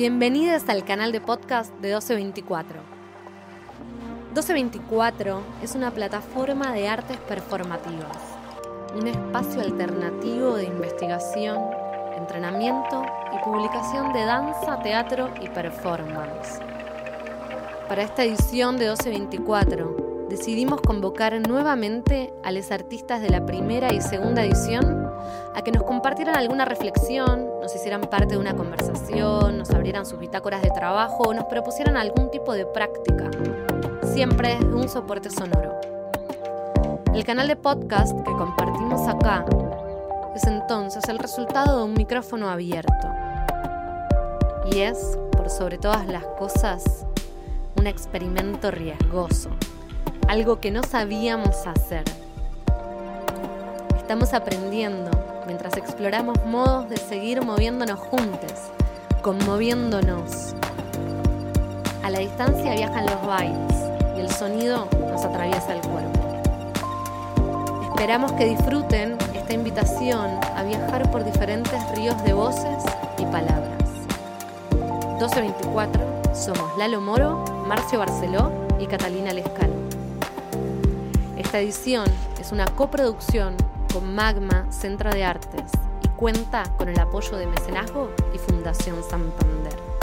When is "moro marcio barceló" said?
77.00-78.52